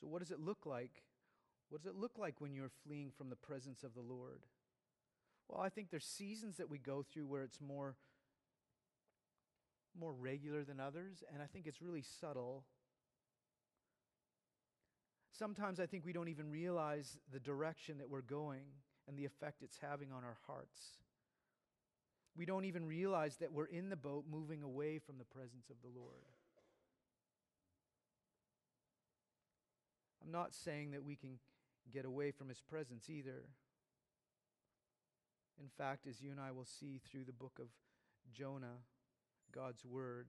[0.00, 1.02] So, what does it look like?
[1.70, 4.42] What does it look like when you're fleeing from the presence of the Lord?
[5.48, 7.96] Well, I think there's seasons that we go through where it's more
[9.98, 12.64] more regular than others, and I think it's really subtle.
[15.36, 18.64] Sometimes I think we don't even realize the direction that we're going
[19.06, 20.98] and the effect it's having on our hearts.
[22.36, 25.76] We don't even realize that we're in the boat moving away from the presence of
[25.82, 26.22] the Lord.
[30.24, 31.38] I'm not saying that we can
[31.92, 33.44] get away from his presence either.
[35.60, 37.66] In fact, as you and I will see through the book of
[38.32, 38.82] Jonah,
[39.54, 40.28] God's word,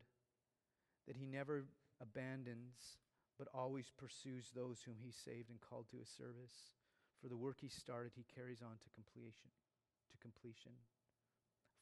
[1.07, 1.65] that he never
[2.01, 2.97] abandons,
[3.37, 6.73] but always pursues those whom he saved and called to his service.
[7.21, 9.49] For the work he started, he carries on to completion.
[10.11, 10.71] To completion.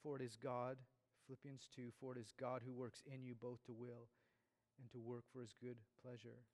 [0.02, 0.78] For it is God,
[1.26, 4.10] Philippians 2, for it is God who works in you both to will
[4.80, 6.46] and to work for his good pleasure.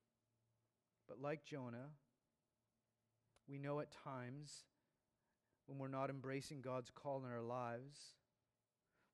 [1.08, 1.92] But like Jonah,
[3.48, 4.64] we know at times
[5.66, 8.16] when we're not embracing God's call in our lives,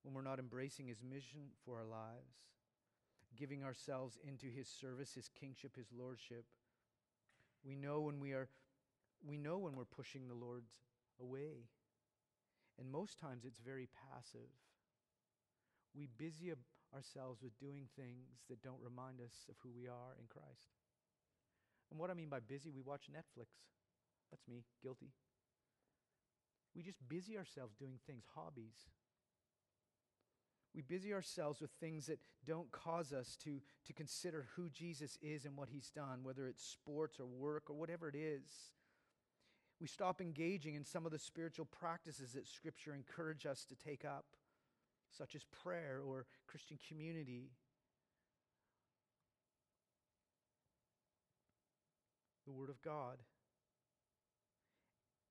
[0.03, 2.33] when we're not embracing His mission for our lives,
[3.37, 6.45] giving ourselves into His service, His kingship, His lordship.
[7.63, 8.49] We know when we are,
[9.25, 10.71] we know when we're pushing the Lord's
[11.21, 11.67] away.
[12.79, 14.49] And most times it's very passive.
[15.93, 16.53] We busy
[16.95, 20.71] ourselves with doing things that don't remind us of who we are in Christ.
[21.91, 23.49] And what I mean by busy, we watch Netflix.
[24.31, 25.11] That's me, guilty.
[26.75, 28.87] We just busy ourselves doing things, hobbies,
[30.75, 35.45] we busy ourselves with things that don't cause us to, to consider who Jesus is
[35.45, 38.71] and what he's done, whether it's sports or work or whatever it is.
[39.81, 44.03] We stop engaging in some of the spiritual practices that Scripture encourage us to take
[44.05, 44.25] up,
[45.09, 47.49] such as prayer or Christian community.
[52.45, 53.17] The Word of God.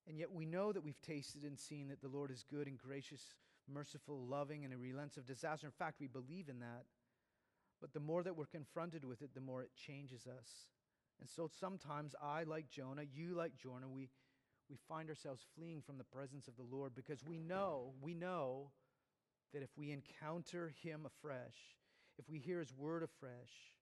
[0.09, 2.78] And yet we know that we've tasted and seen that the Lord is good and
[2.78, 3.34] gracious
[3.68, 5.66] merciful, loving, and he relents of disaster.
[5.66, 6.84] In fact, we believe in that.
[7.80, 10.66] But the more that we're confronted with it, the more it changes us
[11.20, 14.10] And so sometimes I, like Jonah, you, like Jonah, we,
[14.70, 18.70] we find ourselves fleeing from the presence of the Lord because we know, we know
[19.52, 21.76] that if we encounter Him afresh,
[22.18, 23.74] if we hear His word afresh,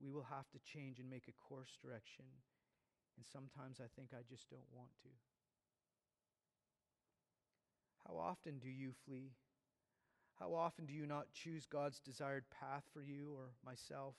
[0.00, 2.24] we will have to change and make a course direction.
[3.16, 5.29] And sometimes I think I just don't want to.
[8.06, 9.32] How often do you flee?
[10.38, 14.14] How often do you not choose God's desired path for you or myself?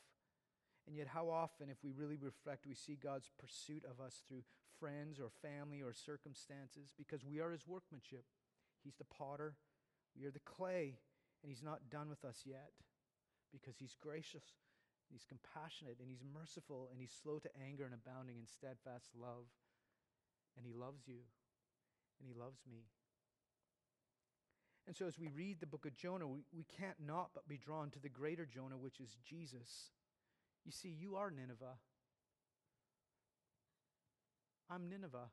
[0.88, 4.44] And yet, how often, if we really reflect, we see God's pursuit of us through
[4.80, 8.26] friends or family or circumstances because we are His workmanship.
[8.84, 9.56] He's the potter,
[10.18, 10.98] we are the clay,
[11.42, 12.72] and He's not done with us yet
[13.52, 14.58] because He's gracious,
[15.12, 19.50] He's compassionate, and He's merciful, and He's slow to anger and abounding in steadfast love.
[20.58, 21.22] And He loves you,
[22.20, 22.90] and He loves me.
[24.92, 27.58] And so, as we read the book of Jonah, we, we can't not but be
[27.58, 29.92] drawn to the greater Jonah, which is Jesus.
[30.66, 31.78] You see, you are Nineveh.
[34.70, 35.30] I'm Nineveh.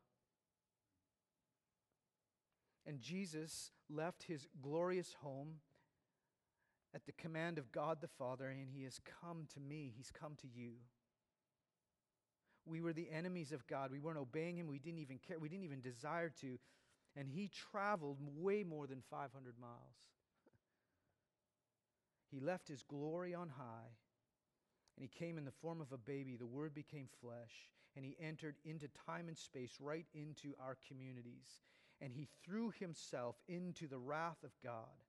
[2.87, 5.55] And Jesus left his glorious home
[6.95, 9.93] at the command of God the Father, and he has come to me.
[9.97, 10.75] He's come to you.
[12.65, 13.91] We were the enemies of God.
[13.91, 14.69] We weren't obeying him.
[14.69, 15.41] We didn't even care.
[15.41, 16.61] We didn't even desire to.
[17.19, 19.73] And he traveled way more than 500 miles.
[22.31, 23.97] He left his glory on high
[24.99, 26.35] and he came in the form of a baby.
[26.35, 31.63] The Word became flesh, and he entered into time and space, right into our communities.
[32.01, 35.05] And he threw himself into the wrath of God,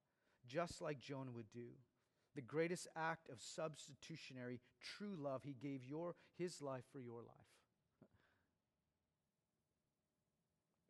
[0.47, 1.69] just like Jonah would do.
[2.35, 7.48] The greatest act of substitutionary true love, he gave your, his life for your life.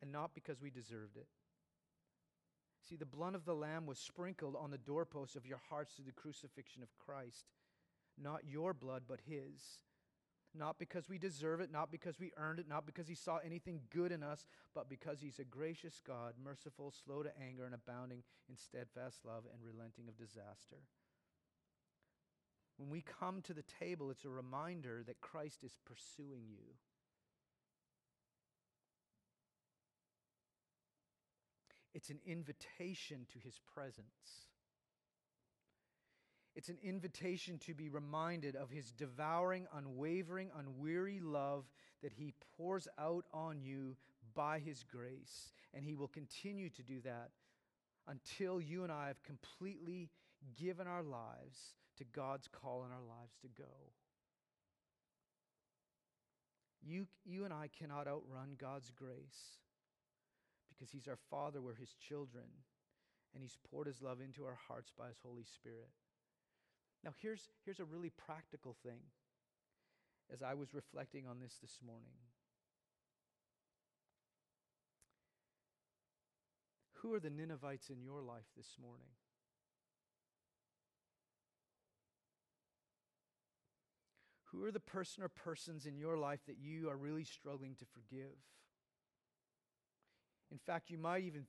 [0.02, 1.26] And not because we deserved it.
[2.88, 6.06] See, the blood of the Lamb was sprinkled on the doorposts of your hearts through
[6.06, 7.44] the crucifixion of Christ
[8.22, 9.78] not your blood, but His.
[10.52, 13.82] Not because we deserve it, not because we earned it, not because He saw anything
[13.90, 18.22] good in us, but because He's a gracious God, merciful, slow to anger, and abounding
[18.48, 20.78] in steadfast love and relenting of disaster.
[22.76, 26.74] When we come to the table, it's a reminder that Christ is pursuing you.
[31.94, 34.48] It's an invitation to his presence.
[36.54, 41.64] It's an invitation to be reminded of his devouring, unwavering, unweary love
[42.02, 43.96] that he pours out on you
[44.34, 45.52] by his grace.
[45.74, 47.30] And he will continue to do that
[48.08, 50.10] until you and I have completely
[50.56, 53.68] given our lives to God's call in our lives to go.
[56.82, 59.58] You, you and I cannot outrun God's grace
[60.80, 62.44] because He's our Father, we're His children,
[63.34, 65.90] and He's poured His love into our hearts by His Holy Spirit.
[67.04, 69.00] Now, here's, here's a really practical thing
[70.32, 72.16] as I was reflecting on this this morning.
[76.94, 79.08] Who are the Ninevites in your life this morning?
[84.52, 87.84] Who are the person or persons in your life that you are really struggling to
[87.84, 88.36] forgive?
[90.50, 91.44] In fact, you might even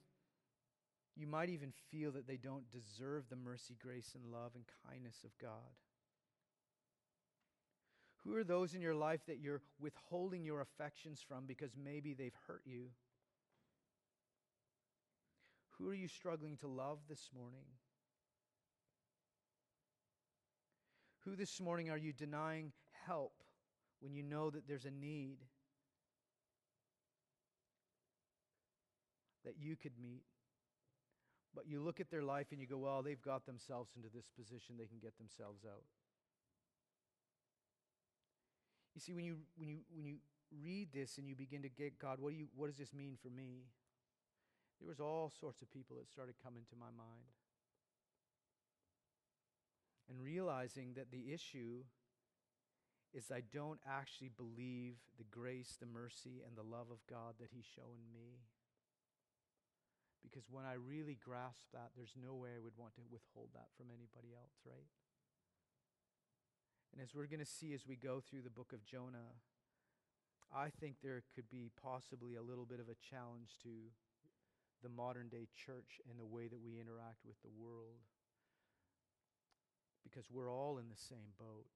[1.16, 5.18] you might even feel that they don't deserve the mercy, grace, and love and kindness
[5.26, 5.76] of God.
[8.24, 12.38] Who are those in your life that you're withholding your affections from because maybe they've
[12.47, 12.86] hurt you?
[15.78, 17.66] Who are you struggling to love this morning?
[21.26, 22.72] Who this morning are you denying
[23.06, 23.34] help
[23.99, 25.38] when you know that there's a need
[29.46, 30.24] that you could meet?
[31.54, 34.30] But you look at their life and you go, well, they've got themselves into this
[34.38, 35.84] position, they can get themselves out.
[38.96, 40.18] You see, when you, when you, when you
[40.64, 43.18] read this and you begin to get, God, what, do you, what does this mean
[43.22, 43.64] for me?
[44.80, 47.32] There was all sorts of people that started coming to my mind.
[50.10, 51.84] And realizing that the issue
[53.14, 57.50] is I don't actually believe the grace, the mercy, and the love of God that
[57.54, 58.39] He's shown me.
[60.22, 63.74] Because when I really grasp that, there's no way I would want to withhold that
[63.76, 64.90] from anybody else, right?
[66.94, 69.40] And as we're going to see as we go through the book of Jonah,
[70.52, 73.90] I think there could be possibly a little bit of a challenge to
[74.84, 78.04] the modern day church and the way that we interact with the world.
[80.04, 81.72] Because we're all in the same boat.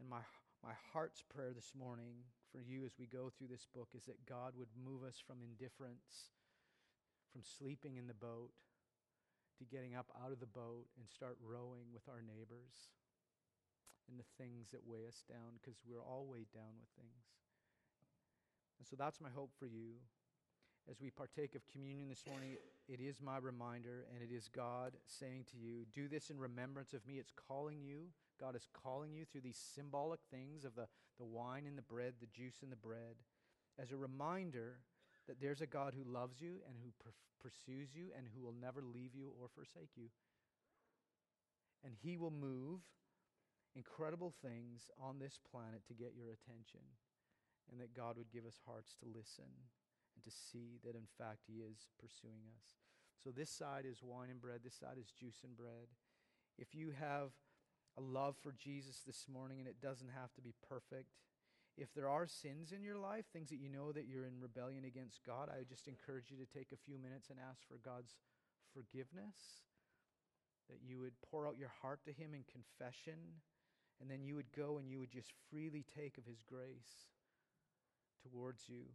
[0.00, 0.26] And my,
[0.64, 4.26] my heart's prayer this morning for you as we go through this book is that
[4.26, 6.34] God would move us from indifference
[7.34, 8.54] from sleeping in the boat
[9.58, 12.94] to getting up out of the boat and start rowing with our neighbors.
[14.06, 17.24] and the things that weigh us down because we're all weighed down with things.
[18.78, 19.96] And so that's my hope for you.
[20.90, 22.56] As we partake of communion this morning,
[22.86, 26.92] it is my reminder, and it is God saying to you, Do this in remembrance
[26.92, 27.14] of me.
[27.14, 28.12] It's calling you.
[28.38, 32.14] God is calling you through these symbolic things of the, the wine and the bread,
[32.20, 33.16] the juice and the bread,
[33.80, 34.80] as a reminder
[35.26, 38.54] that there's a God who loves you and who per- pursues you and who will
[38.54, 40.08] never leave you or forsake you.
[41.84, 42.80] And He will move
[43.76, 46.80] incredible things on this planet to get your attention,
[47.70, 49.50] and that God would give us hearts to listen
[50.14, 52.78] and to see that in fact He is pursuing us.
[53.22, 55.90] So, this side is wine and bread, this side is juice and bread.
[56.58, 57.32] If you have
[57.98, 61.10] a love for Jesus this morning, and it doesn't have to be perfect,
[61.76, 64.84] if there are sins in your life, things that you know that you're in rebellion
[64.84, 67.78] against God, I would just encourage you to take a few minutes and ask for
[67.82, 68.14] God's
[68.72, 69.66] forgiveness.
[70.70, 73.42] That you would pour out your heart to Him in confession,
[74.00, 77.10] and then you would go and you would just freely take of His grace
[78.22, 78.94] towards you.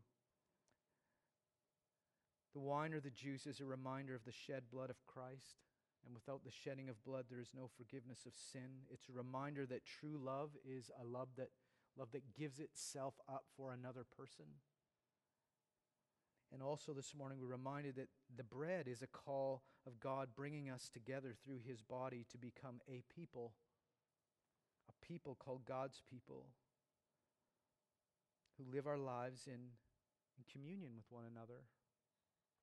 [2.53, 5.61] The wine or the juice is a reminder of the shed blood of Christ.
[6.05, 8.87] And without the shedding of blood, there is no forgiveness of sin.
[8.89, 11.49] It's a reminder that true love is a love that
[11.99, 14.45] love that gives itself up for another person.
[16.51, 20.69] And also this morning, we're reminded that the bread is a call of God bringing
[20.69, 23.53] us together through his body to become a people,
[24.87, 26.47] a people called God's people,
[28.57, 31.65] who live our lives in, in communion with one another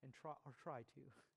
[0.03, 1.01] and try, or try to.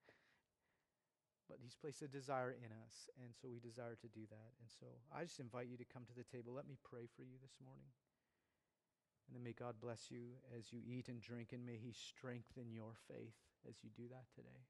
[1.50, 4.54] but He's placed a desire in us, and so we desire to do that.
[4.62, 6.54] And so I just invite you to come to the table.
[6.54, 7.89] Let me pray for you this morning.
[9.28, 12.70] And then may God bless you as you eat and drink, and may He strengthen
[12.72, 14.62] your faith as you do that today.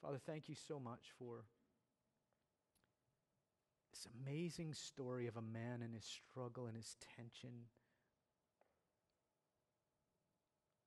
[0.00, 1.44] Father, thank you so much for
[3.96, 7.66] this amazing story of a man and his struggle and his tension.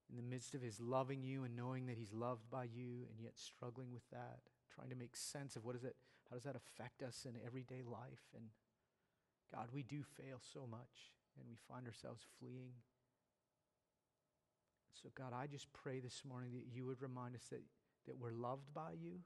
[0.09, 3.19] In the midst of his loving you and knowing that he's loved by you, and
[3.19, 4.39] yet struggling with that
[4.73, 5.95] trying to make sense of what is it,
[6.29, 8.29] how does that affect us in everyday life?
[8.35, 8.45] And
[9.53, 12.73] God, we do fail so much and we find ourselves fleeing.
[15.01, 17.63] So, God, I just pray this morning that you would remind us that,
[18.05, 19.19] that we're loved by you.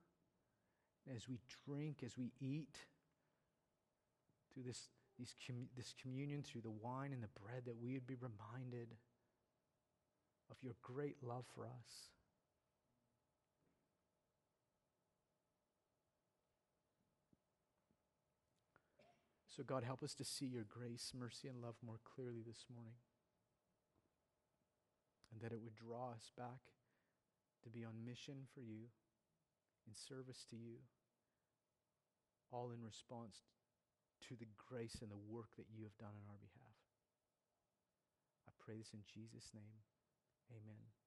[1.13, 2.77] As we drink, as we eat,
[4.53, 4.87] through this,
[5.17, 5.33] these
[5.75, 8.87] this communion, through the wine and the bread, that we would be reminded
[10.49, 12.11] of your great love for us.
[19.53, 22.97] So, God, help us to see your grace, mercy, and love more clearly this morning.
[25.29, 26.73] And that it would draw us back
[27.61, 28.89] to be on mission for you,
[29.85, 30.81] in service to you,
[32.51, 33.45] all in response
[34.27, 36.77] to the grace and the work that you have done on our behalf.
[38.49, 39.85] I pray this in Jesus' name.
[40.49, 40.93] Amen.